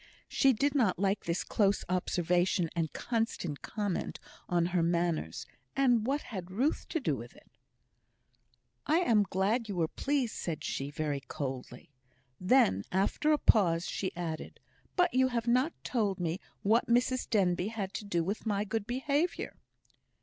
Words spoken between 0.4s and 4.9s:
did not like this close observation and constant comment upon her